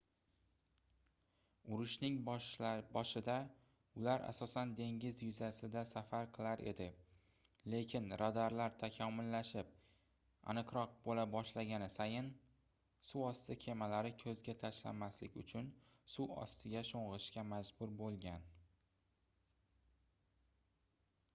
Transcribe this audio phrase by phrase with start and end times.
[1.73, 3.33] urushning boshida
[3.99, 6.87] ular asosan dengiz yuzasida safar qilar edi
[7.73, 9.69] lekin radarlar takomillashib
[10.55, 12.33] aniqroq boʻla boshlagani sayin
[13.11, 15.71] suvosti kemalari koʻzga tashlanmaslik uchun
[16.17, 18.51] suv ostiga shongʻishga majbur boʻlgan